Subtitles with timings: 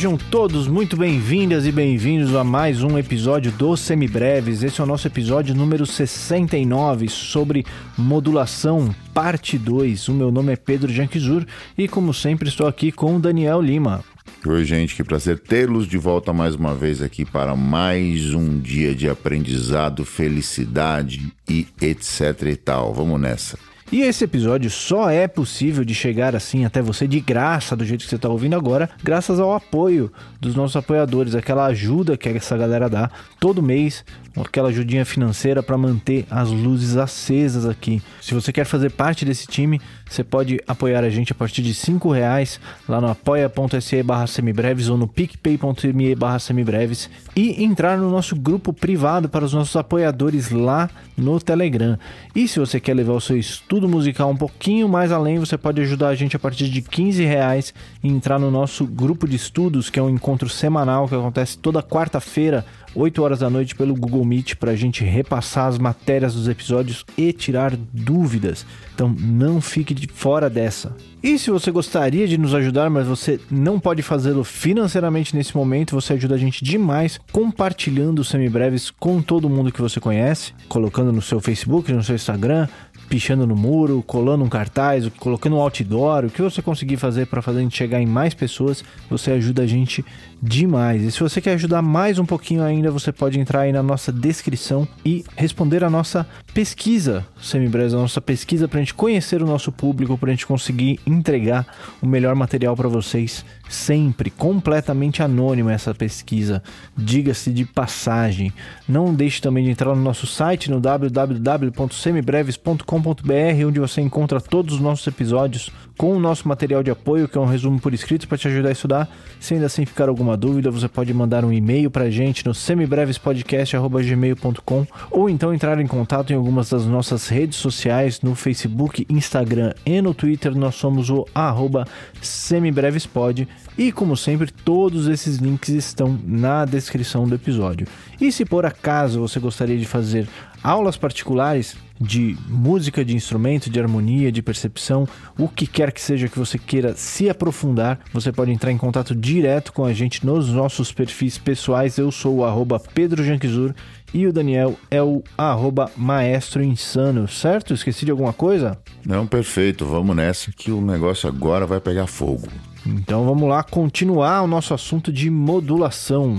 [0.00, 4.62] Sejam todos muito bem-vindas e bem-vindos a mais um episódio do Semibreves.
[4.62, 7.66] Esse é o nosso episódio número 69 sobre
[7.98, 10.08] modulação, parte 2.
[10.08, 11.44] O meu nome é Pedro Janquizur
[11.76, 14.02] e, como sempre, estou aqui com o Daniel Lima.
[14.46, 18.94] Oi, gente, que prazer tê-los de volta mais uma vez aqui para mais um dia
[18.94, 22.94] de aprendizado, felicidade e etc e tal.
[22.94, 23.69] Vamos nessa.
[23.92, 28.04] E esse episódio só é possível de chegar assim até você de graça, do jeito
[28.04, 32.56] que você está ouvindo agora, graças ao apoio dos nossos apoiadores, aquela ajuda que essa
[32.56, 34.04] galera dá todo mês,
[34.36, 38.02] aquela ajudinha financeira para manter as luzes acesas aqui.
[38.20, 41.74] Se você quer fazer parte desse time, você pode apoiar a gente a partir de
[41.74, 42.58] cinco reais
[42.88, 48.72] lá no apoia.se barra semibreves ou no picpay.me barra semibreves e entrar no nosso grupo
[48.72, 51.98] privado para os nossos apoiadores lá no Telegram.
[52.34, 55.80] E se você quer levar o seu estudo musical um pouquinho mais além, você pode
[55.82, 59.90] ajudar a gente a partir de 15 reais e entrar no nosso grupo de estudos,
[59.90, 62.64] que é um encontro semanal que acontece toda quarta-feira
[62.94, 67.04] 8 horas da noite pelo Google Meet para a gente repassar as matérias dos episódios
[67.16, 68.66] e tirar dúvidas.
[68.94, 70.94] Então não fique de fora dessa.
[71.22, 75.94] E se você gostaria de nos ajudar, mas você não pode fazê-lo financeiramente nesse momento,
[75.94, 81.12] você ajuda a gente demais compartilhando os semibreves com todo mundo que você conhece, colocando
[81.12, 82.66] no seu Facebook, no seu Instagram,
[83.10, 87.42] pichando no muro, colando um cartaz, colocando um outdoor, o que você conseguir fazer para
[87.42, 90.04] fazer a gente chegar em mais pessoas, você ajuda a gente
[90.42, 91.02] demais.
[91.02, 94.12] E se você quer ajudar mais um pouquinho ainda, você pode entrar aí na nossa
[94.12, 99.46] descrição e responder a nossa pesquisa, Semibreza, a nossa pesquisa para a gente conhecer o
[99.46, 101.66] nosso público, para a gente conseguir entregar
[102.02, 106.62] o melhor material para vocês sempre, completamente anônima essa pesquisa.
[106.96, 108.52] Diga-se de passagem.
[108.88, 114.74] Não deixe também de entrar no nosso site no www.semibreves.com www.ecoagro.com.br, onde você encontra todos
[114.74, 118.26] os nossos episódios com o nosso material de apoio, que é um resumo por escrito
[118.26, 119.06] para te ajudar a estudar.
[119.38, 122.54] Se ainda assim ficar alguma dúvida, você pode mandar um e-mail para a gente no
[122.54, 129.74] semibrevespodcast.gmail.com ou então entrar em contato em algumas das nossas redes sociais, no Facebook, Instagram
[129.84, 130.56] e no Twitter.
[130.56, 131.86] Nós somos o arroba
[132.22, 133.46] semibrevespod
[133.76, 137.86] e, como sempre, todos esses links estão na descrição do episódio.
[138.18, 140.26] E se por acaso você gostaria de fazer
[140.62, 145.06] aulas particulares de música, de instrumento, de harmonia, de percepção,
[145.38, 149.14] o que quer que seja que você queira se aprofundar, você pode entrar em contato
[149.14, 151.98] direto com a gente nos nossos perfis pessoais.
[151.98, 153.74] Eu sou o arroba Pedro Janquizur
[154.14, 157.74] e o Daniel é o arroba Maestro Insano, certo?
[157.74, 158.78] Esqueci de alguma coisa?
[159.04, 159.84] Não, perfeito.
[159.84, 162.48] Vamos nessa que o negócio agora vai pegar fogo.
[162.86, 166.38] Então vamos lá continuar o nosso assunto de modulação.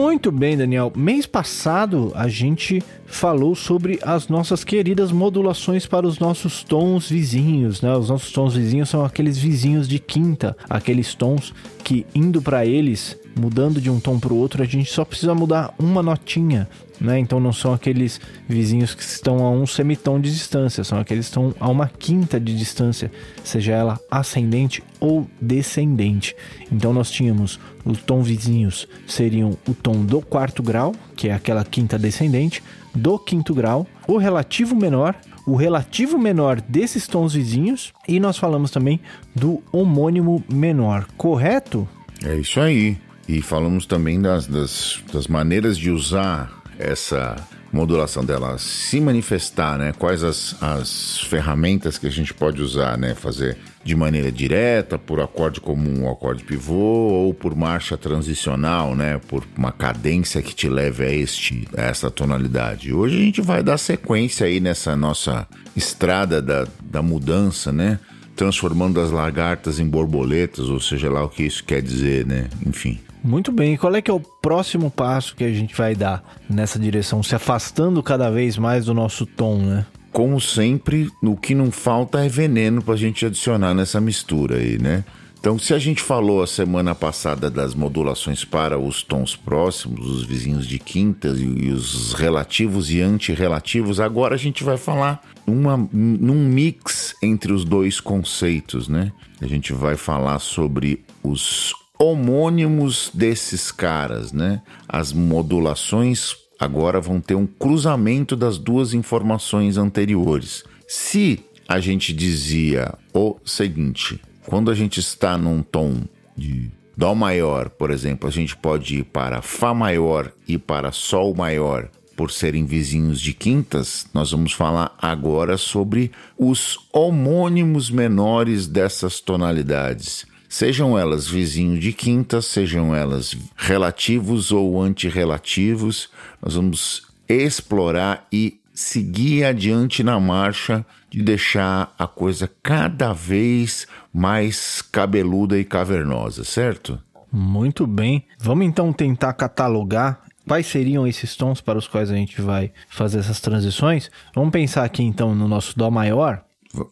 [0.00, 0.90] Muito bem, Daniel.
[0.96, 7.82] Mês passado a gente falou sobre as nossas queridas modulações para os nossos tons vizinhos,
[7.82, 7.94] né?
[7.94, 11.52] Os nossos tons vizinhos são aqueles vizinhos de quinta, aqueles tons
[11.84, 15.34] que indo para eles, mudando de um tom para o outro, a gente só precisa
[15.34, 16.68] mudar uma notinha
[17.00, 17.18] né?
[17.18, 21.30] Então não são aqueles vizinhos que estão a um semitom de distância, são aqueles que
[21.30, 23.10] estão a uma quinta de distância,
[23.42, 26.36] seja ela ascendente ou descendente.
[26.70, 31.64] Então nós tínhamos os tom vizinhos seriam o tom do quarto grau, que é aquela
[31.64, 32.62] quinta descendente,
[32.94, 35.14] do quinto grau, o relativo menor,
[35.46, 39.00] o relativo menor desses tons vizinhos e nós falamos também
[39.34, 41.88] do homônimo menor, correto?
[42.22, 42.98] É isso aí.
[43.30, 47.36] E falamos também das, das, das maneiras de usar essa
[47.72, 49.92] modulação dela se manifestar, né?
[49.96, 53.14] Quais as, as ferramentas que a gente pode usar, né?
[53.14, 59.20] Fazer de maneira direta, por acorde comum ou acorde pivô, ou por marcha transicional, né?
[59.28, 62.92] Por uma cadência que te leve a, este, a essa tonalidade.
[62.92, 68.00] Hoje a gente vai dar sequência aí nessa nossa estrada da, da mudança, né?
[68.34, 72.48] Transformando as lagartas em borboletas, ou seja lá o que isso quer dizer, né?
[72.66, 72.98] Enfim.
[73.22, 73.74] Muito bem.
[73.74, 77.22] E qual é que é o próximo passo que a gente vai dar nessa direção,
[77.22, 79.86] se afastando cada vez mais do nosso tom, né?
[80.12, 84.78] Como sempre, o que não falta é veneno para a gente adicionar nessa mistura aí,
[84.78, 85.04] né?
[85.38, 90.22] Então, se a gente falou a semana passada das modulações para os tons próximos, os
[90.22, 96.46] vizinhos de quintas e os relativos e antirrelativos, agora a gente vai falar uma, num
[96.46, 99.12] mix entre os dois conceitos, né?
[99.40, 104.62] A gente vai falar sobre os homônimos desses caras, né?
[104.88, 110.64] As modulações agora vão ter um cruzamento das duas informações anteriores.
[110.88, 116.02] Se a gente dizia o seguinte, quando a gente está num tom
[116.36, 121.34] de Dó maior, por exemplo, a gente pode ir para Fá maior e para Sol
[121.34, 129.20] maior por serem vizinhos de quintas, nós vamos falar agora sobre os homônimos menores dessas
[129.20, 130.26] tonalidades.
[130.50, 136.10] Sejam elas vizinho de quintas, sejam elas relativos ou antirrelativos,
[136.42, 144.82] nós vamos explorar e seguir adiante na marcha de deixar a coisa cada vez mais
[144.82, 146.98] cabeluda e cavernosa, certo?
[147.30, 148.24] Muito bem.
[148.36, 153.20] Vamos então tentar catalogar quais seriam esses tons para os quais a gente vai fazer
[153.20, 154.10] essas transições.
[154.34, 156.42] Vamos pensar aqui então no nosso Dó maior.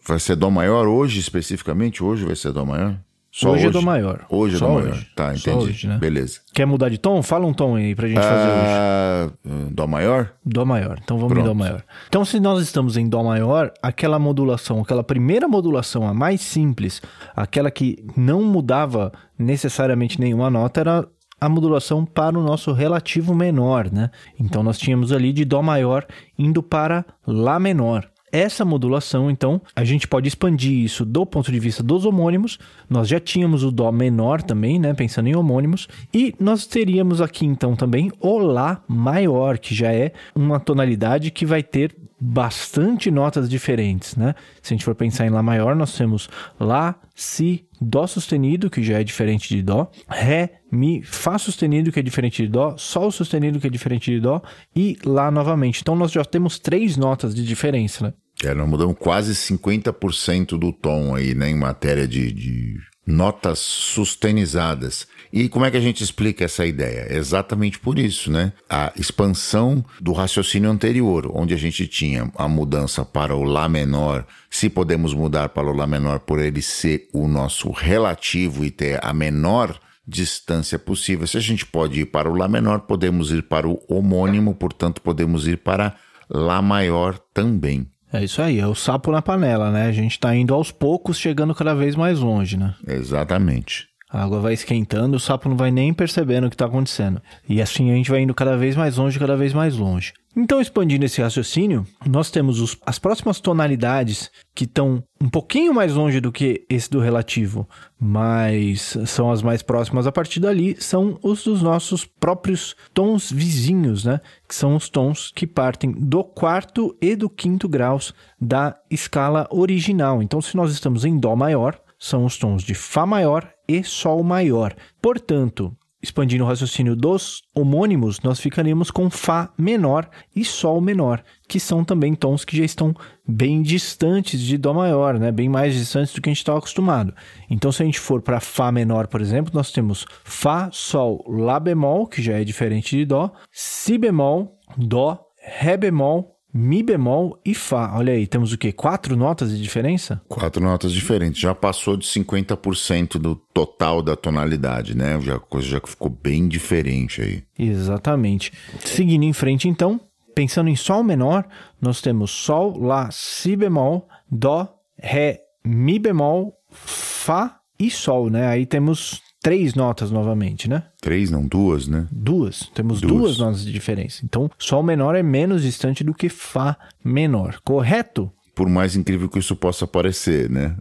[0.07, 2.05] Vai ser Dó maior hoje especificamente?
[2.05, 2.97] Hoje vai ser Dó maior?
[3.39, 4.27] Só hoje, hoje é Dó maior.
[4.29, 4.91] Hoje é Só Dó maior.
[4.91, 5.07] Hoje.
[5.15, 5.57] Tá, entendi.
[5.57, 5.97] Hoje, né?
[5.99, 6.41] Beleza.
[6.53, 7.23] Quer mudar de tom?
[7.23, 9.67] Fala um tom aí pra gente fazer ah, hoje.
[9.71, 10.33] Dó maior?
[10.45, 10.99] Dó maior.
[11.01, 11.47] Então vamos Pronto.
[11.47, 11.85] em Dó maior.
[12.09, 17.01] Então se nós estamos em Dó maior, aquela modulação, aquela primeira modulação, a mais simples,
[17.37, 21.09] aquela que não mudava necessariamente nenhuma nota, era
[21.41, 24.11] a modulação para o nosso relativo menor, né?
[24.41, 26.05] Então nós tínhamos ali de Dó maior
[26.37, 28.11] indo para Lá menor.
[28.31, 32.59] Essa modulação, então, a gente pode expandir isso do ponto de vista dos homônimos.
[32.89, 34.93] Nós já tínhamos o Dó menor também, né?
[34.95, 35.89] Pensando em homônimos.
[36.13, 41.45] E nós teríamos aqui, então, também o Lá maior, que já é uma tonalidade que
[41.45, 44.35] vai ter bastante notas diferentes, né?
[44.61, 46.29] Se a gente for pensar em Lá maior, nós temos
[46.59, 52.01] Lá, Si, Dó sustenido, que já é diferente de Dó, Ré, Mi, Fá sustenido, que
[52.01, 54.43] é diferente de Dó, Sol sustenido, que é diferente de Dó,
[54.75, 55.81] e Lá novamente.
[55.81, 58.13] Então nós já temos três notas de diferença, né?
[58.45, 65.09] É, nós mudamos quase 50% do tom aí, né, em matéria de, de notas sustenizadas.
[65.33, 67.07] E como é que a gente explica essa ideia?
[67.11, 68.53] Exatamente por isso, né?
[68.69, 74.27] A expansão do raciocínio anterior, onde a gente tinha a mudança para o Lá menor,
[74.51, 78.99] se podemos mudar para o Lá menor por ele ser o nosso relativo e ter
[79.05, 81.27] a menor distância possível.
[81.27, 85.03] Se a gente pode ir para o Lá menor, podemos ir para o homônimo, portanto,
[85.03, 85.95] podemos ir para
[86.31, 87.87] Lá maior também.
[88.13, 89.87] É isso aí, é o sapo na panela, né?
[89.87, 92.75] A gente está indo aos poucos, chegando cada vez mais longe, né?
[92.87, 93.88] Exatamente.
[94.11, 97.21] A água vai esquentando, o sapo não vai nem percebendo o que está acontecendo.
[97.47, 100.15] E assim a gente vai indo cada vez mais longe, cada vez mais longe.
[100.41, 105.95] Então, expandindo esse raciocínio, nós temos os, as próximas tonalidades que estão um pouquinho mais
[105.95, 107.69] longe do que esse do relativo,
[107.99, 114.05] mas são as mais próximas a partir dali, são os dos nossos próprios tons vizinhos,
[114.05, 114.21] né?
[114.47, 120.23] Que são os tons que partem do quarto e do quinto graus da escala original.
[120.23, 124.23] Então, se nós estamos em Dó maior, são os tons de Fá maior e Sol
[124.23, 124.75] maior.
[125.03, 131.59] Portanto, expandindo o raciocínio dos homônimos, nós ficaríamos com Fá menor e Sol menor, que
[131.59, 132.95] são também tons que já estão
[133.27, 135.33] bem distantes de Dó maior, né?
[135.33, 137.13] bem mais distantes do que a gente estava acostumado.
[137.51, 141.59] Então, se a gente for para Fá menor, por exemplo, nós temos Fá, Sol, Lá
[141.59, 147.55] bemol, que já é diferente de Dó, Si bemol, Dó, Ré bemol, Mi bemol e
[147.55, 147.93] Fá.
[147.95, 148.73] Olha aí, temos o quê?
[148.73, 150.21] Quatro notas de diferença?
[150.27, 151.41] Quatro notas diferentes.
[151.41, 155.21] Já passou de 50% do total da tonalidade, né?
[155.21, 157.45] Já, a coisa já ficou bem diferente aí.
[157.57, 158.53] Exatamente.
[158.85, 160.01] Seguindo em frente, então,
[160.35, 161.47] pensando em Sol menor,
[161.81, 168.49] nós temos Sol, Lá, Si bemol, Dó, Ré, Mi bemol, Fá e Sol, né?
[168.49, 170.85] Aí temos três notas novamente, né?
[171.01, 172.07] Três, não, duas, né?
[172.11, 172.71] Duas.
[172.75, 174.25] Temos duas, duas notas de diferença.
[174.25, 178.33] Então, Sol menor é menos distante do que Fá menor, correto?
[178.55, 180.77] Por mais incrível que isso possa parecer, né?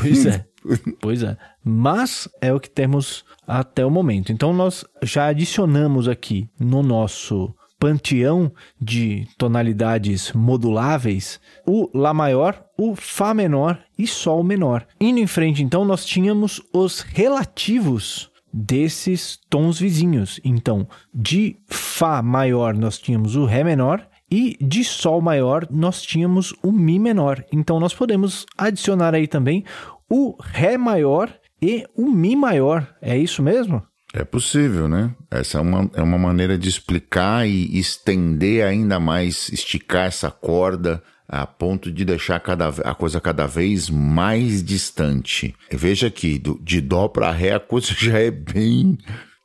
[0.00, 0.46] Pois é.
[1.00, 1.36] pois é.
[1.64, 4.32] Mas é o que temos até o momento.
[4.32, 12.94] Então, nós já adicionamos aqui no nosso panteão de tonalidades moduláveis, o Lá maior, o
[12.94, 14.86] Fá menor e Sol menor.
[15.00, 20.40] Indo em frente, então, nós tínhamos os relativos desses tons vizinhos.
[20.44, 26.54] Então, de Fá maior nós tínhamos o Ré menor e de Sol maior nós tínhamos
[26.62, 27.44] o Mi menor.
[27.52, 29.64] Então, nós podemos adicionar aí também
[30.10, 32.94] o Ré maior e o Mi maior.
[33.00, 33.82] É isso mesmo?
[34.16, 35.14] É possível, né?
[35.30, 41.02] Essa é uma, é uma maneira de explicar e estender ainda mais, esticar essa corda
[41.28, 45.54] a ponto de deixar cada, a coisa cada vez mais distante.
[45.70, 48.96] Veja que do, de dó para ré a coisa já é bem,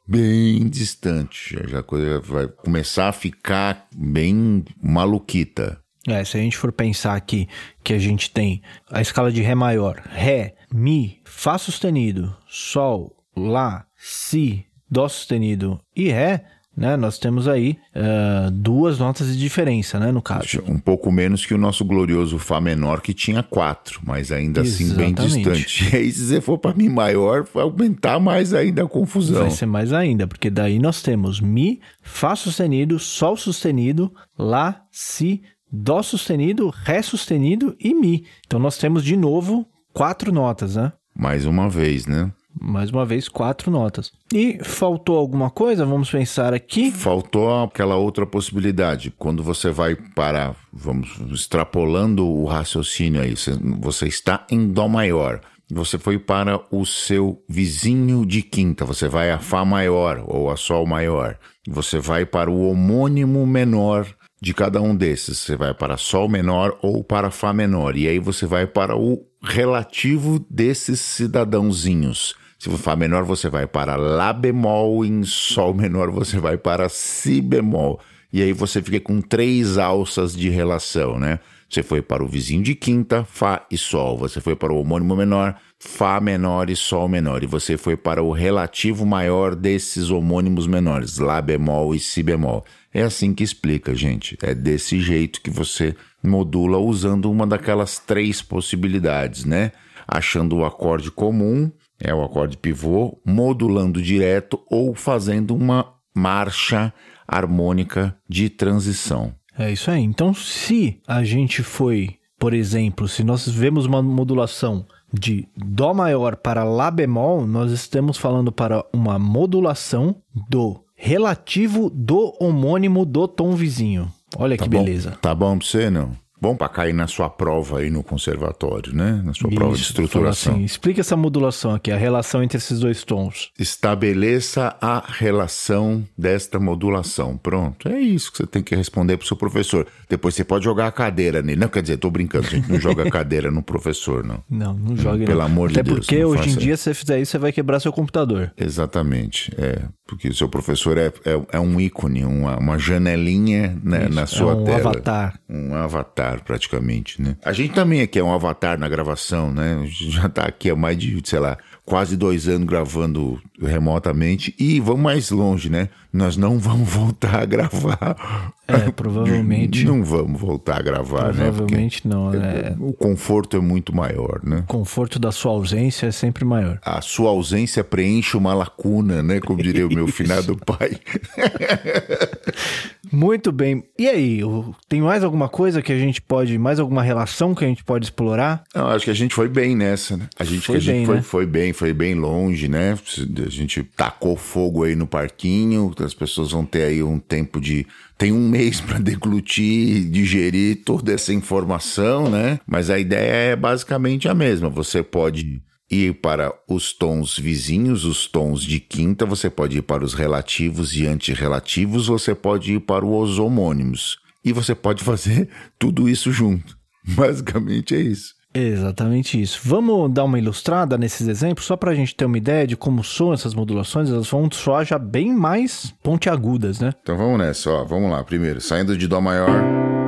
[0.08, 1.54] bem distante.
[1.54, 5.82] Já, já a coisa vai começar a ficar bem maluquita.
[6.08, 7.46] É, se a gente for pensar aqui
[7.84, 13.86] que a gente tem a escala de Ré maior, Ré, Mi, Fá sustenido, Sol, Lá,
[14.04, 16.44] Si, Dó sustenido e Ré,
[16.76, 16.98] né?
[16.98, 20.12] Nós temos aí uh, duas notas de diferença, né?
[20.12, 20.64] No caso.
[20.68, 24.94] Um pouco menos que o nosso glorioso Fá menor, que tinha quatro, mas ainda assim
[24.96, 25.90] bem distante.
[25.94, 29.42] E aí, se você for para Mi maior, vai aumentar mais ainda a confusão.
[29.42, 35.42] Vai ser mais ainda, porque daí nós temos Mi, Fá sustenido, Sol sustenido, Lá, Si,
[35.72, 38.26] Dó sustenido, Ré sustenido e Mi.
[38.46, 40.92] Então nós temos de novo quatro notas, né?
[41.16, 42.32] Mais uma vez, né?
[42.60, 44.12] Mais uma vez, quatro notas.
[44.34, 45.86] E faltou alguma coisa?
[45.86, 46.92] Vamos pensar aqui.
[46.92, 49.14] Faltou aquela outra possibilidade.
[49.18, 53.36] Quando você vai para, vamos extrapolando o raciocínio aí,
[53.80, 55.42] você, está em Dó maior.
[55.72, 60.58] Você foi para o seu vizinho de quinta, você vai a Fá maior ou a
[60.58, 61.38] Sol maior.
[61.68, 64.06] Você vai para o homônimo menor
[64.42, 65.38] de cada um desses.
[65.38, 67.96] Você vai para Sol menor ou para Fá menor.
[67.96, 72.36] E aí você vai para o relativo desses cidadãozinhos.
[72.62, 76.88] Se for Fá menor, você vai para Lá bemol, em Sol menor, você vai para
[76.90, 78.00] Si bemol.
[78.32, 81.40] E aí você fica com três alças de relação, né?
[81.68, 84.16] Você foi para o vizinho de quinta, Fá e Sol.
[84.20, 87.42] Você foi para o homônimo menor, Fá menor e Sol menor.
[87.42, 92.64] E você foi para o relativo maior desses homônimos menores, Lá bemol e Si bemol.
[92.94, 94.38] É assim que explica, gente.
[94.40, 99.72] É desse jeito que você modula usando uma daquelas três possibilidades, né?
[100.08, 101.72] Achando o acorde comum
[102.02, 106.94] é o acorde pivô, modulando direto ou fazendo uma marcha
[107.28, 109.34] harmônica de transição.
[109.58, 110.02] É isso aí.
[110.02, 116.36] Então, se a gente foi, por exemplo, se nós vemos uma modulação de Dó maior
[116.36, 120.16] para Lá bemol, nós estamos falando para uma modulação
[120.50, 124.12] do relativo do homônimo do tom vizinho.
[124.38, 124.84] Olha tá que bom.
[124.84, 125.18] beleza.
[125.22, 126.12] Tá bom pra você, não?
[126.42, 129.22] Bom para cair na sua prova aí no conservatório, né?
[129.24, 130.56] Na sua Isso, prova de estruturação.
[130.56, 133.52] Assim, explica essa modulação aqui, a relação entre esses dois tons.
[133.60, 137.38] Estabeleça a relação desta modulação.
[137.38, 139.86] Pronto, é isso que você tem que responder pro seu professor.
[140.10, 141.60] Depois você pode jogar a cadeira nele.
[141.60, 144.42] Não, quer dizer, tô brincando, a gente não joga a cadeira no professor, não.
[144.50, 145.26] Não, não joga.
[145.26, 146.06] Pelo amor Até de Deus.
[146.06, 148.52] Até porque hoje em dia, se você fizer isso, você vai quebrar seu computador.
[148.58, 149.82] Exatamente, é.
[150.06, 154.52] Porque o seu professor é, é, é um ícone, uma, uma janelinha né, na sua
[154.52, 154.78] é um tela.
[154.78, 155.40] Um avatar.
[155.50, 157.36] Um avatar, praticamente, né?
[157.44, 159.80] A gente também aqui é um avatar na gravação, né?
[159.82, 164.56] A gente já tá aqui há mais de, sei lá, quase dois anos gravando remotamente
[164.58, 165.90] e vamos mais longe, né?
[166.14, 168.54] Nós não vamos voltar a gravar.
[168.68, 169.84] É, provavelmente.
[169.84, 171.52] Não vamos voltar a gravar, né?
[171.52, 172.16] Provavelmente né?
[172.16, 172.34] não.
[172.34, 172.76] É...
[172.80, 174.60] O conforto é muito maior, né?
[174.60, 176.80] O conforto da sua ausência é sempre maior.
[176.82, 179.40] A sua ausência preenche uma lacuna, né?
[179.40, 180.98] Como diria o meu finado pai.
[183.12, 183.84] Muito bem.
[184.00, 184.40] E aí,
[184.88, 188.06] tem mais alguma coisa que a gente pode, mais alguma relação que a gente pode
[188.06, 188.64] explorar?
[188.74, 190.30] Não, acho que a gente foi bem nessa, né?
[190.40, 191.22] A gente, foi, a gente bem, foi, né?
[191.22, 192.98] foi bem, foi bem longe, né?
[193.46, 197.86] A gente tacou fogo aí no parquinho, as pessoas vão ter aí um tempo de
[198.18, 202.60] tem um mês para deglutir, digerir toda essa informação, né?
[202.68, 204.70] Mas a ideia é basicamente a mesma.
[204.70, 205.62] Você pode
[205.92, 210.96] ir para os tons vizinhos, os tons de quinta, você pode ir para os relativos
[210.96, 214.18] e antirrelativos, você pode ir para os homônimos.
[214.44, 216.78] E você pode fazer tudo isso junto.
[217.04, 218.34] Basicamente é isso.
[218.54, 219.62] Exatamente isso.
[219.64, 223.04] Vamos dar uma ilustrada nesses exemplos, só para a gente ter uma ideia de como
[223.04, 224.10] são essas modulações.
[224.10, 226.94] Elas vão soar já bem mais pontiagudas, né?
[227.02, 227.86] Então vamos nessa, ó.
[227.86, 228.24] Vamos lá.
[228.24, 230.01] Primeiro, saindo de Dó maior.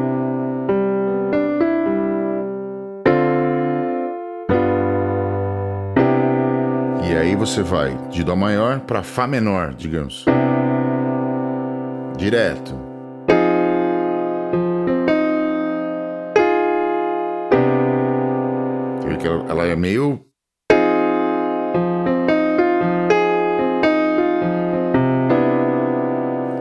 [7.46, 10.24] Você vai de Dó maior para Fá menor, digamos.
[12.18, 12.74] Direto.
[19.26, 20.22] ela, ela é meio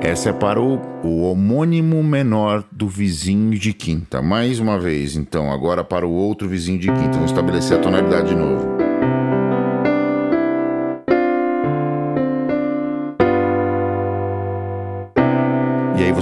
[0.00, 4.20] Essa é para o, o, homônimo menor do vizinho de quinta.
[4.20, 7.12] Mais uma vez, então, agora para o outro vizinho de quinta.
[7.12, 8.91] Vamos estabelecer a tonalidade de novo.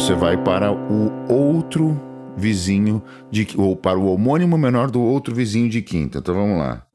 [0.00, 2.00] Você vai para o outro
[2.34, 6.20] vizinho de ou para o homônimo menor do outro vizinho de quinta.
[6.20, 6.86] Então vamos lá.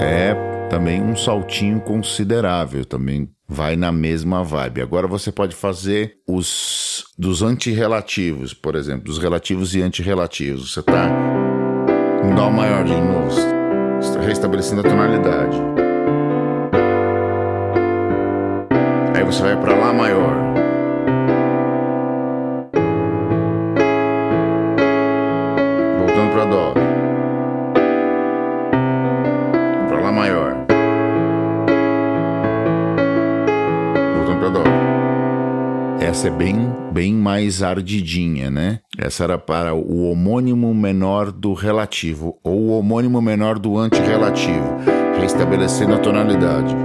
[0.00, 0.34] É
[0.68, 4.80] também um saltinho considerável, também vai na mesma vibe.
[4.80, 10.72] Agora você pode fazer os dos antirrelativos, por exemplo, dos relativos e antirrelativos.
[10.72, 11.10] Você tá
[12.24, 13.36] em dó maior de novo,
[14.24, 15.56] restabelecendo a tonalidade.
[19.16, 20.34] Aí você vai para lá maior.
[25.98, 26.89] Voltando para dó.
[36.20, 38.80] Essa é bem, bem mais ardidinha, né?
[38.98, 44.76] Essa era para o homônimo menor do relativo ou o homônimo menor do antirrelativo,
[45.18, 46.76] restabelecendo a tonalidade.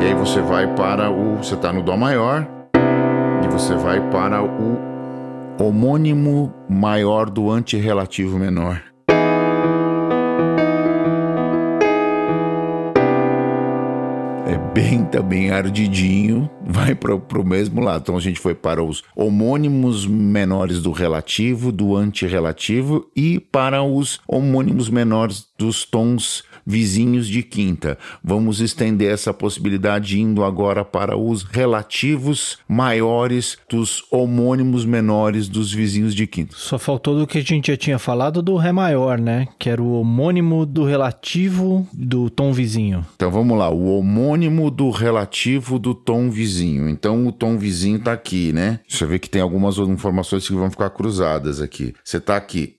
[0.00, 2.46] E aí você vai para o, você está no dó maior
[3.44, 4.78] e você vai para o
[5.60, 8.87] homônimo maior do antirrelativo menor.
[14.78, 18.02] Bem também ardidinho, vai para o mesmo lado.
[18.02, 24.20] Então a gente foi para os homônimos menores do relativo, do antirrelativo e para os
[24.26, 27.96] homônimos menores dos tons vizinhos de quinta.
[28.22, 36.14] Vamos estender essa possibilidade indo agora para os relativos maiores dos homônimos menores dos vizinhos
[36.14, 36.54] de quinta.
[36.54, 39.48] Só faltou do que a gente já tinha falado do Ré maior, né?
[39.58, 43.06] Que era o homônimo do relativo do tom vizinho.
[43.16, 46.86] Então vamos lá, o homônimo do relativo do tom vizinho.
[46.88, 48.80] Então o tom vizinho está aqui, né?
[48.86, 51.94] Você vê que tem algumas informações que vão ficar cruzadas aqui.
[52.04, 52.74] Você está aqui.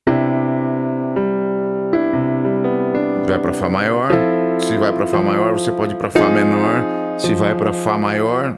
[3.29, 4.11] Vai para Fá maior.
[4.59, 6.83] Se vai para Fá maior, você pode ir para Fá menor.
[7.17, 8.57] Se vai para Fá maior,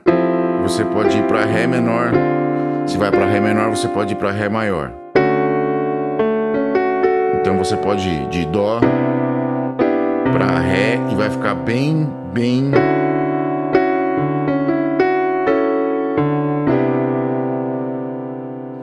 [0.61, 2.11] você pode ir para Ré menor.
[2.87, 4.93] Se vai para Ré menor, você pode ir para Ré maior.
[7.39, 8.79] Então você pode ir de Dó
[10.31, 12.71] para Ré e vai ficar bem, bem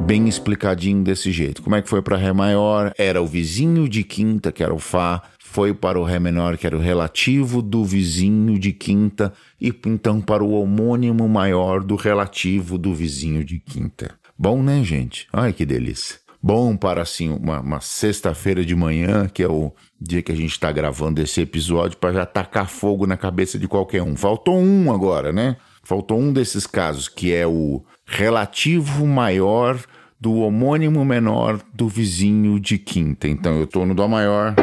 [0.09, 1.63] bem explicadinho desse jeito.
[1.63, 2.95] Como é que foi para Ré maior?
[2.97, 5.23] Era o vizinho de quinta, que era o Fá,
[5.59, 10.21] foi para o Ré menor, que era o relativo do vizinho de quinta, e então
[10.21, 14.15] para o homônimo maior do relativo do vizinho de quinta.
[14.39, 15.27] Bom, né, gente?
[15.33, 16.21] Ai, que delícia.
[16.41, 20.53] Bom para, assim, uma, uma sexta-feira de manhã, que é o dia que a gente
[20.53, 24.15] está gravando esse episódio, para já tacar fogo na cabeça de qualquer um.
[24.15, 25.57] Faltou um agora, né?
[25.83, 29.77] Faltou um desses casos, que é o relativo maior
[30.21, 33.27] do homônimo menor do vizinho de quinta.
[33.27, 34.55] Então eu estou no Dó maior,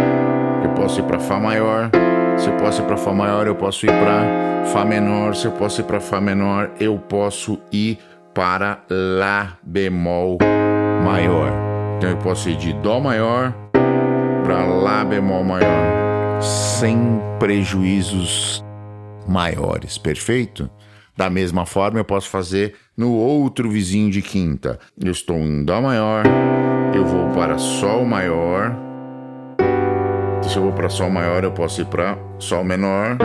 [0.85, 1.89] posso ir para Fá maior.
[2.37, 5.35] Se eu posso ir para Fá maior, eu posso ir para Fá menor.
[5.35, 7.97] Se eu posso ir para Fá menor, eu posso ir
[8.35, 10.37] para Lá bemol
[11.03, 11.51] maior.
[11.97, 13.51] Então eu posso ir de Dó maior
[14.43, 18.63] para Lá bemol maior, sem prejuízos
[19.27, 20.69] maiores, perfeito?
[21.17, 24.77] Da mesma forma, eu posso fazer no outro vizinho de quinta.
[25.03, 26.25] Eu estou em Dó maior,
[26.93, 28.84] eu vou para Sol maior.
[30.49, 33.17] Se eu vou para Sol maior, eu posso ir para Sol menor.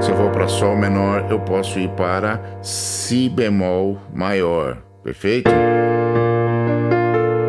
[0.00, 4.76] Se eu vou para Sol menor, eu posso ir para Si bemol maior.
[5.02, 5.50] Perfeito?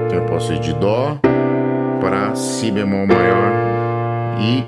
[0.06, 1.20] Então eu posso ir de Dó
[2.00, 3.52] para Si bemol maior
[4.40, 4.64] e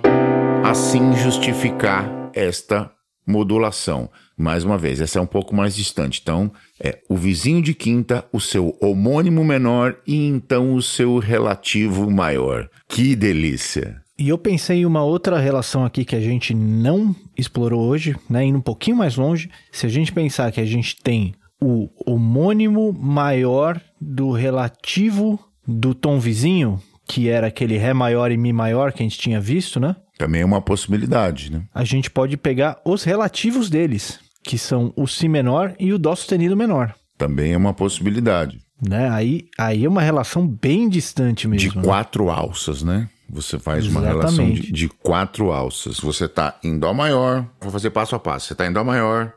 [0.68, 2.92] assim justificar esta
[3.26, 4.10] modulação.
[4.38, 6.20] Mais uma vez, essa é um pouco mais distante.
[6.22, 12.10] Então, é o vizinho de quinta, o seu homônimo menor e então o seu relativo
[12.12, 12.70] maior.
[12.88, 14.09] Que delícia!
[14.20, 18.44] E eu pensei em uma outra relação aqui que a gente não explorou hoje, né?
[18.44, 19.50] Indo um pouquinho mais longe.
[19.72, 26.20] Se a gente pensar que a gente tem o homônimo maior do relativo do tom
[26.20, 29.96] vizinho, que era aquele Ré maior e Mi maior que a gente tinha visto, né?
[30.18, 31.64] Também é uma possibilidade, né?
[31.74, 36.14] A gente pode pegar os relativos deles que são o Si menor e o Dó
[36.14, 36.94] sustenido menor.
[37.18, 38.60] Também é uma possibilidade.
[38.82, 39.10] Né?
[39.10, 41.70] Aí, aí é uma relação bem distante mesmo.
[41.70, 41.84] De né?
[41.84, 42.32] quatro né?
[42.34, 43.10] alças, né?
[43.32, 44.12] Você faz Exatamente.
[44.14, 46.00] uma relação de, de, quatro alças.
[46.00, 48.48] Você está em Dó maior, vou fazer passo a passo.
[48.48, 49.34] Você está em Dó maior,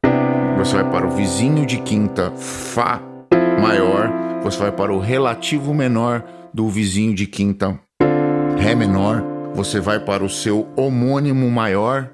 [0.57, 3.01] você vai para o vizinho de quinta, Fá
[3.61, 4.11] maior,
[4.43, 7.79] você vai para o relativo menor do vizinho de quinta,
[8.59, 9.23] Ré menor,
[9.55, 12.11] você vai para o seu homônimo maior,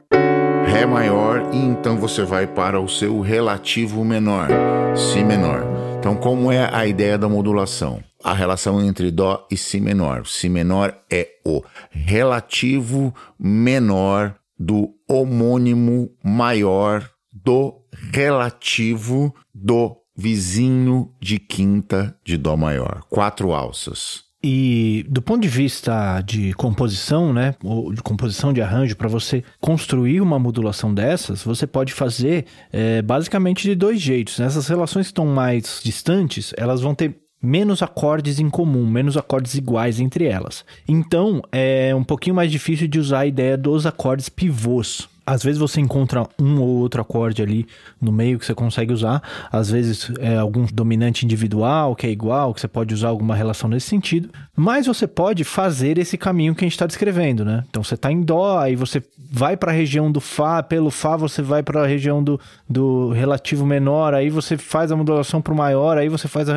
[0.67, 4.49] Ré maior e então você vai para o seu relativo menor,
[4.95, 5.62] Si menor.
[5.99, 8.01] Então, como é a ideia da modulação?
[8.23, 10.27] A relação entre Dó e Si menor.
[10.27, 17.81] Si menor é o relativo menor do homônimo maior do
[18.13, 23.03] relativo do vizinho de quinta de Dó maior.
[23.09, 24.27] Quatro alças.
[24.43, 29.43] E do ponto de vista de composição, né, ou de composição de arranjo, para você
[29.61, 34.39] construir uma modulação dessas, você pode fazer é, basicamente de dois jeitos.
[34.39, 34.47] Né?
[34.47, 39.55] Essas relações que estão mais distantes, elas vão ter menos acordes em comum, menos acordes
[39.55, 40.64] iguais entre elas.
[40.87, 45.59] Então, é um pouquinho mais difícil de usar a ideia dos acordes pivôs Às vezes
[45.59, 47.67] você encontra um ou outro acorde ali
[48.01, 52.55] no meio que você consegue usar, às vezes é algum dominante individual que é igual,
[52.55, 56.64] que você pode usar alguma relação nesse sentido, mas você pode fazer esse caminho que
[56.64, 57.62] a gente está descrevendo, né?
[57.69, 61.14] Então você está em Dó, aí você vai para a região do Fá, pelo Fá
[61.14, 65.53] você vai para a região do, do relativo menor, aí você faz a modulação para
[65.53, 66.49] o maior, aí você faz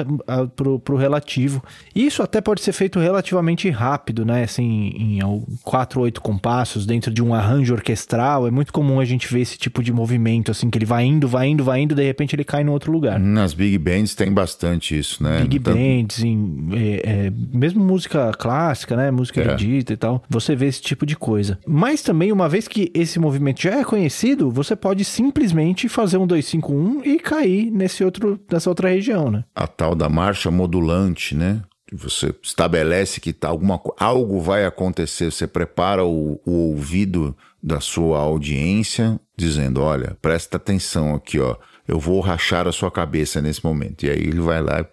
[0.55, 1.61] para o relativo.
[1.93, 4.43] Isso até pode ser feito relativamente rápido, né?
[4.43, 5.19] Assim, em
[5.63, 9.39] 4 ou 8 compassos, dentro de um arranjo orquestral, é muito comum a gente ver
[9.41, 12.35] esse tipo de movimento, assim, que ele vai indo, vai indo, vai indo, de repente
[12.35, 13.19] ele cai no outro lugar.
[13.19, 15.41] Nas big bands tem bastante isso, né?
[15.41, 15.73] Big então...
[15.73, 19.09] bands, em, é, é, mesmo música clássica, né?
[19.09, 19.45] Música é.
[19.45, 21.57] erudita e tal, você vê esse tipo de coisa.
[21.65, 26.27] Mas também, uma vez que esse movimento já é conhecido, você pode simplesmente fazer um
[26.27, 29.43] 251 e cair nesse outro, nessa outra região, né?
[29.55, 31.61] A tal da marcha modulante, né?
[31.93, 38.19] Você estabelece que tá alguma, algo vai acontecer, você prepara o, o ouvido da sua
[38.19, 41.55] audiência, dizendo: olha, presta atenção aqui, ó.
[41.87, 44.05] Eu vou rachar a sua cabeça nesse momento.
[44.05, 44.85] E aí ele vai lá e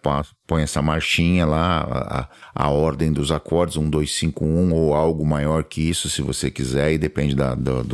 [0.47, 5.25] põe essa marchinha lá, a, a ordem dos acordes, um, dois, cinco, um, ou algo
[5.25, 7.85] maior que isso, se você quiser, e depende da, do,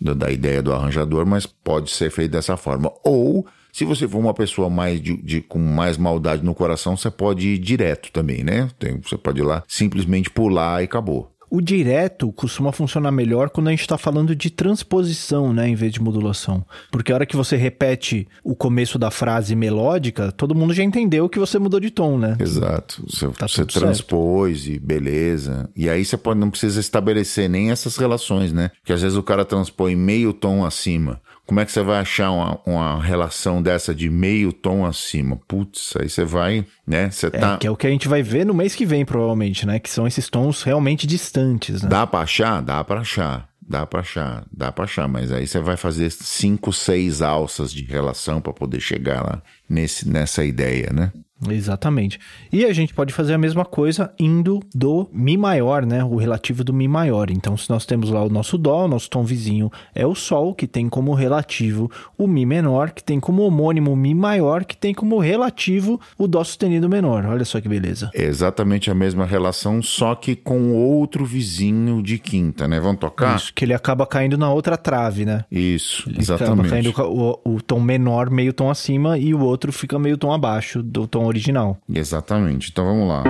[0.00, 2.90] do, da ideia do arranjador, mas pode ser feito dessa forma.
[3.02, 7.10] Ou se você for uma pessoa mais de, de, com mais maldade no coração, você
[7.10, 8.70] pode ir direto também, né?
[8.78, 11.33] Tem, você pode ir lá simplesmente pular e acabou.
[11.54, 15.92] O direto costuma funcionar melhor quando a gente está falando de transposição, né, em vez
[15.92, 16.66] de modulação.
[16.90, 21.28] Porque a hora que você repete o começo da frase melódica, todo mundo já entendeu
[21.28, 22.36] que você mudou de tom, né?
[22.40, 23.04] Exato.
[23.08, 24.74] Você, tá você transpôs certo.
[24.74, 25.70] e beleza.
[25.76, 28.72] E aí você pode, não precisa estabelecer nem essas relações, né?
[28.80, 31.20] Porque às vezes o cara transpõe meio tom acima.
[31.46, 35.38] Como é que você vai achar uma, uma relação dessa de meio tom acima?
[35.46, 37.10] Putz, aí você vai, né?
[37.10, 37.58] Você é, tá...
[37.58, 39.78] que é o que a gente vai ver no mês que vem, provavelmente, né?
[39.78, 41.88] Que são esses tons realmente distantes, né?
[41.88, 42.62] Dá pra achar?
[42.62, 43.48] Dá pra achar.
[43.66, 47.82] Dá pra achar, dá pra achar, mas aí você vai fazer cinco, seis alças de
[47.82, 51.10] relação para poder chegar lá nesse, nessa ideia, né?
[51.48, 52.18] Exatamente.
[52.52, 56.04] E a gente pode fazer a mesma coisa indo do Mi maior, né?
[56.04, 57.30] O relativo do Mi maior.
[57.30, 60.54] Então, se nós temos lá o nosso Dó, o nosso tom vizinho é o Sol,
[60.54, 64.76] que tem como relativo o Mi menor, que tem como homônimo o Mi maior, que
[64.76, 67.26] tem como relativo o Dó sustenido menor.
[67.26, 68.10] Olha só que beleza.
[68.14, 72.78] É exatamente a mesma relação, só que com outro vizinho de quinta, né?
[72.78, 73.36] Vamos tocar?
[73.36, 75.44] Isso, que ele acaba caindo na outra trave, né?
[75.50, 76.52] Isso, ele exatamente.
[76.52, 80.32] Acaba caindo o, o tom menor meio tom acima e o outro fica meio tom
[80.32, 81.76] abaixo do tom original.
[81.92, 82.70] Exatamente.
[82.70, 83.22] Então vamos lá.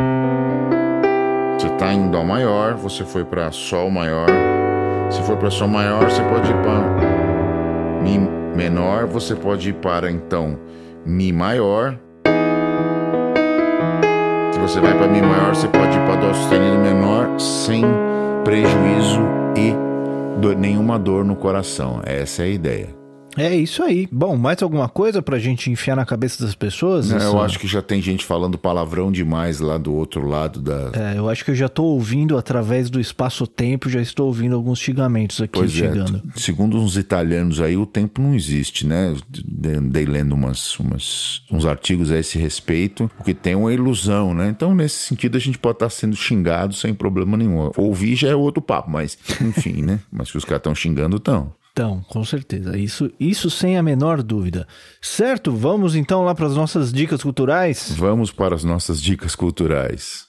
[1.58, 4.26] Você está em Dó maior, você foi para Sol maior.
[5.10, 8.18] Se for para Sol maior, você pode ir para Mi
[8.56, 10.58] menor, você pode ir para então
[11.06, 11.98] Mi maior.
[14.52, 17.84] Se você vai para Mi maior, você pode ir para Dó sustenido menor sem
[18.44, 19.22] prejuízo
[19.56, 19.74] e
[20.54, 22.02] nenhuma dor no coração.
[22.04, 23.03] Essa é a ideia.
[23.36, 24.08] É isso aí.
[24.10, 27.10] Bom, mais alguma coisa pra gente enfiar na cabeça das pessoas?
[27.10, 30.90] Não, eu acho que já tem gente falando palavrão demais lá do outro lado da.
[30.92, 34.78] É, eu acho que eu já tô ouvindo através do espaço-tempo, já estou ouvindo alguns
[34.78, 36.22] xingamentos aqui pois é, chegando.
[36.34, 36.40] É.
[36.40, 39.14] Segundo uns italianos aí, o tempo não existe, né?
[39.76, 44.48] Andei lendo umas, umas, uns artigos a esse respeito, o que tem uma ilusão, né?
[44.48, 47.70] Então, nesse sentido, a gente pode estar sendo xingado sem problema nenhum.
[47.76, 50.00] Ouvir já é outro papo, mas enfim, né?
[50.10, 51.52] Mas que os caras estão xingando, estão.
[51.76, 52.78] Então, com certeza.
[52.78, 54.64] Isso, isso sem a menor dúvida.
[55.02, 55.50] Certo?
[55.50, 57.92] Vamos então lá para as nossas dicas culturais?
[57.98, 60.28] Vamos para as nossas dicas culturais.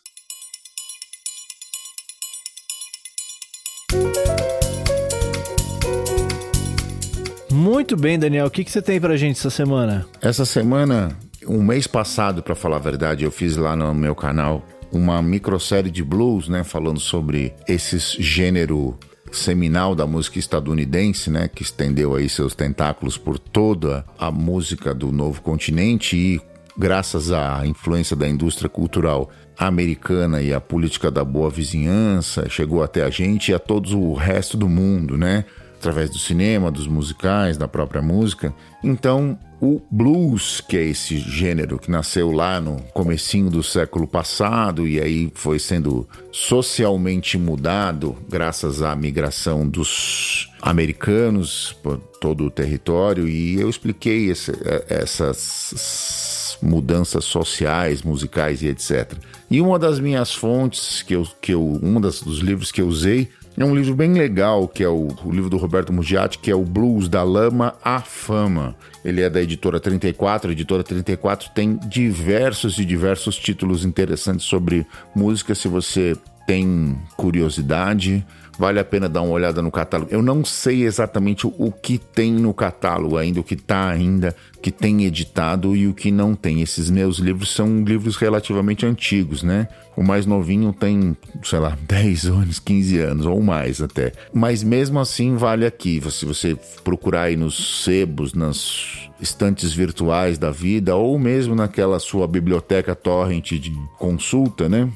[7.51, 8.47] Muito bem, Daniel.
[8.47, 10.07] O que, que você tem para a gente essa semana?
[10.19, 11.15] Essa semana,
[11.47, 15.91] um mês passado, para falar a verdade, eu fiz lá no meu canal uma microsérie
[15.91, 18.97] de blues, né, falando sobre esse gênero
[19.35, 25.11] seminal da música estadunidense, né, que estendeu aí seus tentáculos por toda a música do
[25.11, 26.41] novo continente e
[26.77, 33.03] graças à influência da indústria cultural americana e à política da boa vizinhança, chegou até
[33.03, 35.45] a gente e a todos o resto do mundo, né?
[35.77, 38.53] Através do cinema, dos musicais, da própria música.
[38.83, 44.87] Então, o blues, que é esse gênero que nasceu lá no comecinho do século passado
[44.87, 53.27] e aí foi sendo socialmente mudado graças à migração dos americanos por todo o território
[53.27, 59.13] e eu expliquei esse, é, essas mudanças sociais, musicais e etc.
[59.49, 63.29] E uma das minhas fontes que eu, que eu um dos livros que eu usei
[63.57, 66.55] é um livro bem legal, que é o, o livro do Roberto Mugiati, que é
[66.55, 68.75] o Blues da Lama à Fama.
[69.03, 70.49] Ele é da editora 34.
[70.49, 75.55] A editora 34 tem diversos e diversos títulos interessantes sobre música.
[75.55, 78.25] Se você tem curiosidade,
[78.57, 80.11] vale a pena dar uma olhada no catálogo.
[80.11, 84.71] Eu não sei exatamente o que tem no catálogo ainda, o que está ainda, que
[84.71, 86.61] tem editado e o que não tem.
[86.61, 89.67] Esses meus livros são livros relativamente antigos, né?
[89.95, 94.11] O mais novinho tem, sei lá, 10 anos, 15 anos ou mais até.
[94.33, 96.01] Mas mesmo assim vale aqui.
[96.09, 102.27] Se você procurar aí nos sebos, nas estantes virtuais da vida ou mesmo naquela sua
[102.27, 104.89] biblioteca torrent de consulta, né?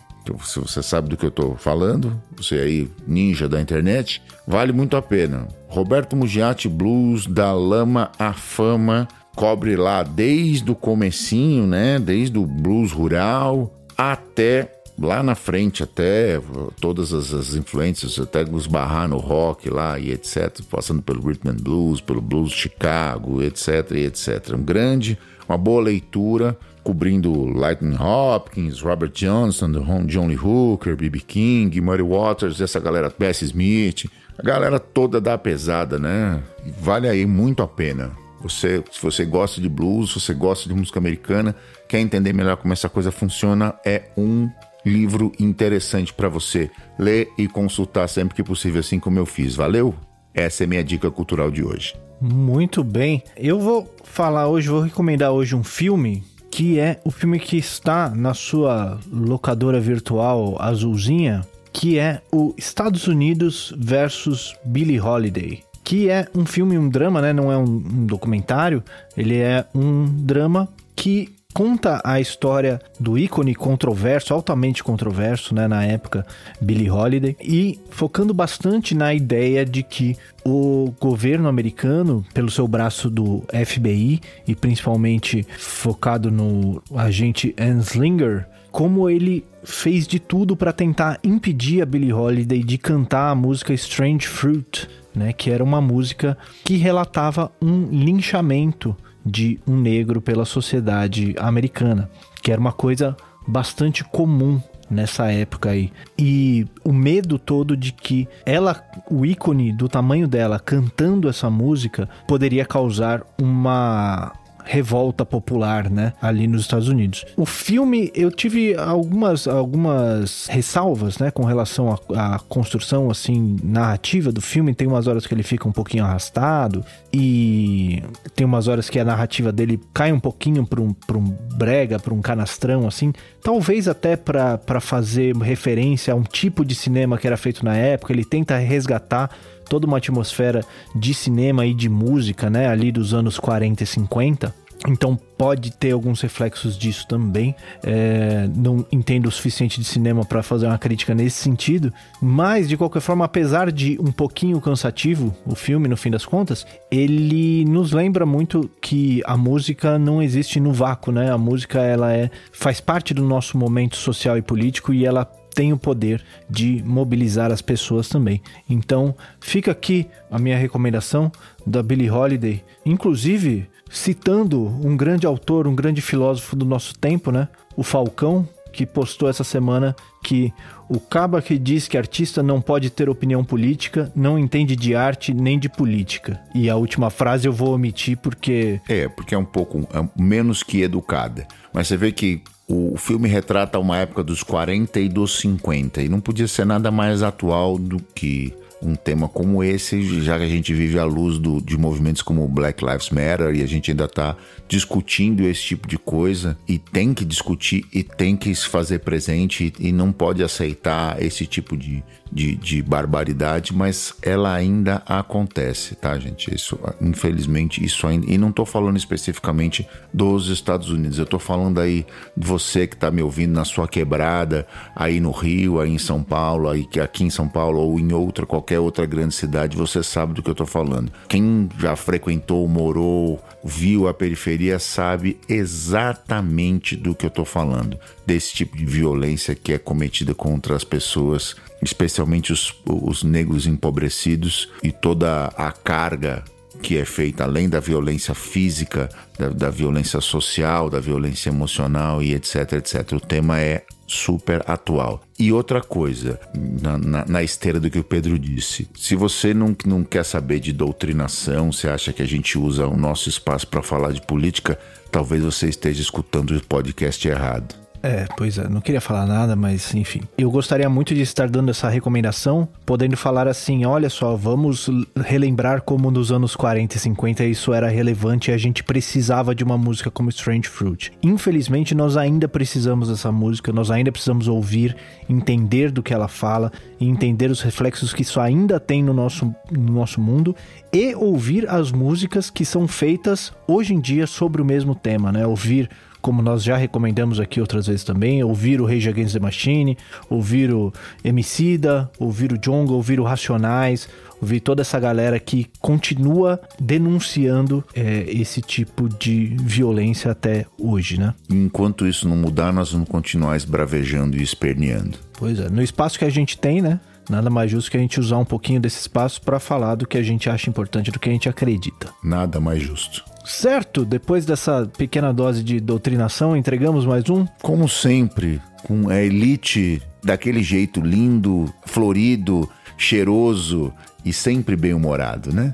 [0.43, 4.95] Se você sabe do que eu estou falando, você aí, ninja da internet, vale muito
[4.97, 5.47] a pena.
[5.67, 11.99] Roberto Mugiati Blues, da lama à fama, cobre lá desde o comecinho, né?
[11.99, 16.41] Desde o blues rural até lá na frente, até
[16.79, 21.49] todas as, as influências, até os barrar no rock lá e etc, passando pelo rhythm
[21.49, 24.55] and blues, pelo blues Chicago, etc, etc.
[24.55, 29.71] Um grande, uma boa leitura cobrindo Lightning Hopkins, Robert Johnson,
[30.05, 31.19] John Lee Hooker, B.B.
[31.19, 36.41] King, Murray Waters, essa galera, Bessie Smith, a galera toda da pesada, né?
[36.79, 38.11] Vale aí muito a pena.
[38.41, 41.55] Você, se você gosta de blues, se você gosta de música americana,
[41.87, 44.49] quer entender melhor como essa coisa funciona, é um
[44.85, 49.55] livro interessante para você ler e consultar sempre que possível, assim como eu fiz.
[49.55, 49.93] Valeu?
[50.33, 51.95] Essa é minha dica cultural de hoje.
[52.21, 53.23] Muito bem.
[53.35, 58.09] Eu vou falar hoje, vou recomendar hoje um filme que é o filme que está
[58.09, 65.63] na sua locadora virtual azulzinha, que é o Estados Unidos versus Billie Holiday.
[65.83, 67.33] Que é um filme, um drama, né?
[67.33, 68.83] Não é um, um documentário.
[69.17, 75.83] Ele é um drama que conta a história do ícone controverso, altamente controverso, né, na
[75.83, 76.25] época,
[76.61, 83.09] Billie Holiday, e focando bastante na ideia de que o governo americano, pelo seu braço
[83.09, 91.19] do FBI e principalmente focado no agente Anslinger, como ele fez de tudo para tentar
[91.21, 96.37] impedir a Billie Holiday de cantar a música Strange Fruit, né, que era uma música
[96.63, 98.95] que relatava um linchamento
[99.29, 102.09] de um negro pela sociedade americana,
[102.41, 103.15] que era uma coisa
[103.47, 105.91] bastante comum nessa época aí.
[106.17, 112.09] E o medo todo de que ela, o ícone do tamanho dela, cantando essa música,
[112.27, 114.33] poderia causar uma
[114.69, 117.25] revolta popular, né, ali nos Estados Unidos.
[117.35, 124.41] O filme, eu tive algumas, algumas ressalvas, né, com relação à construção, assim, narrativa do
[124.41, 124.75] filme.
[124.75, 128.03] Tem umas horas que ele fica um pouquinho arrastado e
[128.35, 132.13] tem umas horas que a narrativa dele cai um pouquinho para um, um brega, para
[132.13, 133.11] um canastrão, assim.
[133.41, 138.13] Talvez até para fazer referência a um tipo de cinema que era feito na época.
[138.13, 139.31] Ele tenta resgatar
[139.69, 144.53] toda uma atmosfera de cinema e de música, né, ali dos anos 40 e 50.
[144.87, 147.53] Então pode ter alguns reflexos disso também.
[147.83, 152.77] É, não entendo o suficiente de cinema para fazer uma crítica nesse sentido, mas de
[152.77, 157.91] qualquer forma, apesar de um pouquinho cansativo o filme no fim das contas, ele nos
[157.91, 161.29] lembra muito que a música não existe no vácuo, né?
[161.29, 165.29] A música ela é faz parte do nosso momento social e político e ela
[165.59, 168.41] tem o poder de mobilizar as pessoas também.
[168.69, 171.29] Então, fica aqui a minha recomendação
[171.67, 177.49] da Billie Holiday, inclusive citando um grande autor, um grande filósofo do nosso tempo, né?
[177.75, 179.93] O Falcão, que postou essa semana
[180.23, 180.53] que
[180.87, 185.33] o caba que diz que artista não pode ter opinião política não entende de arte
[185.33, 186.39] nem de política.
[186.55, 188.79] E a última frase eu vou omitir porque.
[188.87, 191.45] É, porque é um pouco é menos que educada.
[191.73, 196.07] Mas você vê que o filme retrata uma época dos 40 e dos 50 e
[196.07, 200.49] não podia ser nada mais atual do que um tema como esse, já que a
[200.49, 204.05] gente vive à luz do, de movimentos como Black Lives Matter e a gente ainda
[204.05, 204.35] está
[204.67, 209.73] discutindo esse tipo de coisa e tem que discutir e tem que se fazer presente
[209.79, 215.95] e, e não pode aceitar esse tipo de, de, de, barbaridade, mas ela ainda acontece,
[215.95, 216.53] tá, gente?
[216.53, 218.31] Isso, infelizmente, isso ainda.
[218.31, 222.05] E não estou falando especificamente dos Estados Unidos, eu estou falando aí
[222.37, 226.23] de você que está me ouvindo na sua quebrada, aí no Rio, aí em São
[226.23, 230.03] Paulo, aí aqui em São Paulo ou em outra qualquer qualquer outra grande cidade, você
[230.03, 231.11] sabe do que eu estou falando.
[231.27, 237.97] Quem já frequentou, morou, viu a periferia, sabe exatamente do que eu estou falando.
[238.27, 244.69] Desse tipo de violência que é cometida contra as pessoas, especialmente os, os negros empobrecidos
[244.83, 246.43] e toda a carga
[246.81, 252.33] que é feita além da violência física, da, da, violência social, da violência emocional e
[252.33, 253.13] etc, etc.
[253.13, 255.21] O tema é super atual.
[255.37, 259.75] E outra coisa, na, na, na, esteira do que o Pedro disse, se você não,
[259.85, 263.81] não quer saber de doutrinação, você acha que a gente usa o nosso espaço para
[263.81, 264.77] falar de política,
[265.11, 267.88] talvez você esteja escutando o podcast errado.
[268.01, 270.21] É, pois é, não queria falar nada, mas enfim.
[270.37, 275.81] Eu gostaria muito de estar dando essa recomendação, podendo falar assim: olha só, vamos relembrar
[275.81, 279.77] como nos anos 40 e 50 isso era relevante e a gente precisava de uma
[279.77, 281.11] música como Strange Fruit.
[281.21, 284.95] Infelizmente, nós ainda precisamos dessa música, nós ainda precisamos ouvir,
[285.27, 289.53] entender do que ela fala e entender os reflexos que isso ainda tem no nosso,
[289.71, 290.55] no nosso mundo
[290.93, 295.45] e ouvir as músicas que são feitas hoje em dia sobre o mesmo tema, né?
[295.45, 295.89] Ouvir
[296.21, 299.97] como nós já recomendamos aqui outras vezes também, ouvir o Rage Against the Machine,
[300.29, 300.91] ouvir o
[301.23, 304.07] Emicida, ouvir o Jonga, ouvir o Racionais,
[304.41, 311.33] ouvir toda essa galera que continua denunciando é, esse tipo de violência até hoje, né?
[311.49, 315.17] Enquanto isso não mudar, nós vamos continuar esbravejando e esperneando.
[315.37, 316.99] Pois é, no espaço que a gente tem, né?
[317.29, 320.17] Nada mais justo que a gente usar um pouquinho desse espaço para falar do que
[320.17, 322.09] a gente acha importante, do que a gente acredita.
[322.23, 323.23] Nada mais justo.
[323.49, 327.47] Certo, depois dessa pequena dose de doutrinação, entregamos mais um?
[327.63, 333.91] Como sempre, com a elite daquele jeito lindo, florido, cheiroso
[334.23, 335.73] e sempre bem-humorado, né?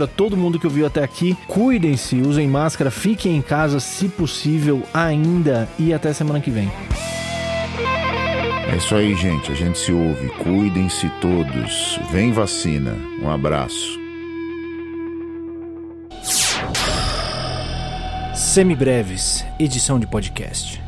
[0.01, 1.37] obrigado a todo mundo que ouviu até aqui.
[1.47, 6.71] Cuidem-se, usem máscara, fiquem em casa se possível ainda e até semana que vem.
[8.71, 9.51] É isso aí, gente.
[9.51, 10.29] A gente se ouve.
[10.29, 11.99] Cuidem-se todos.
[12.11, 12.95] Vem vacina.
[13.21, 13.99] Um abraço.
[18.33, 20.81] Semibreves, edição de podcast.